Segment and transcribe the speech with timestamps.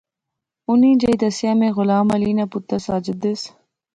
[0.67, 3.41] اُنی جائی دسیا میں غلام علی ناں پتر ساجد دیس